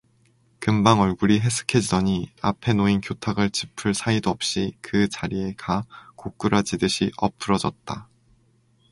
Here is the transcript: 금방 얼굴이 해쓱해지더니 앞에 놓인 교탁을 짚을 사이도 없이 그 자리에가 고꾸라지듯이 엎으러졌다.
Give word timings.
금방 0.59 0.99
얼굴이 1.01 1.39
해쓱해지더니 1.41 2.31
앞에 2.41 2.73
놓인 2.73 3.01
교탁을 3.01 3.51
짚을 3.51 3.93
사이도 3.93 4.31
없이 4.31 4.73
그 4.81 5.07
자리에가 5.07 5.85
고꾸라지듯이 6.15 7.11
엎으러졌다. 7.17 8.09